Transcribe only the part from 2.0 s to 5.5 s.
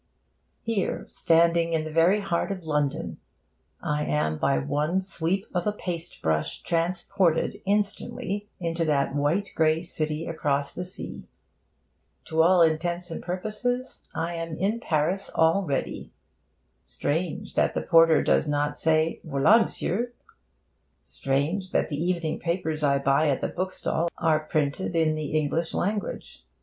heart of London, I am by one sweep